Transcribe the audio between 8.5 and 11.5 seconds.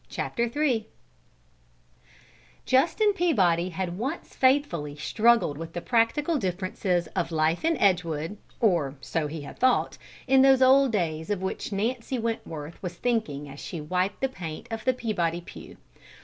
or so he had thought, in those old days of